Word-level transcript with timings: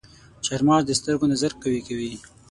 چارمغز 0.45 0.83
د 0.87 0.91
سترګو 0.99 1.25
نظر 1.33 1.51
قوي 1.61 1.81
کوي. 1.87 2.13